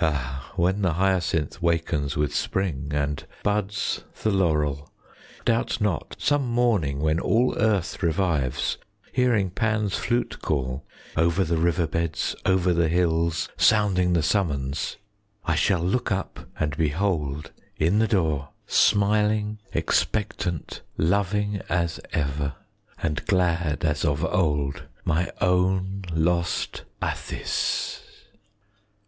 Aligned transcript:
15 0.00 0.10
Ah, 0.18 0.52
when 0.56 0.82
the 0.82 0.94
hyacinth 0.94 1.62
Wakens 1.62 2.16
with 2.16 2.34
spring, 2.34 2.88
And 2.92 3.24
buds 3.44 4.02
the 4.24 4.32
laurel, 4.32 4.90
Doubt 5.44 5.80
not, 5.80 6.16
some 6.18 6.44
morning 6.44 6.98
When 6.98 7.20
all 7.20 7.54
earth 7.56 8.02
revives, 8.02 8.78
20 9.14 9.22
Hearing 9.22 9.50
Pan's 9.50 9.94
flute 9.94 10.42
call 10.42 10.84
Over 11.16 11.44
the 11.44 11.58
river 11.58 11.86
beds, 11.86 12.34
Over 12.44 12.72
the 12.72 12.88
hills, 12.88 13.48
Sounding 13.56 14.12
the 14.12 14.24
summons, 14.24 14.96
I 15.44 15.54
shall 15.54 15.82
look 15.82 16.10
up 16.10 16.40
and 16.58 16.76
behold 16.76 17.52
25 17.76 17.76
In 17.86 17.98
the 18.00 18.08
door, 18.08 18.48
Smiling, 18.66 19.60
expectant, 19.72 20.82
Loving 20.96 21.60
as 21.68 22.00
ever 22.12 22.56
And 23.00 23.24
glad 23.26 23.84
as 23.84 24.04
of 24.04 24.24
old, 24.24 24.82
My 25.04 25.30
own 25.40 26.02
lost 26.12 26.82
Atthis! 27.00 28.00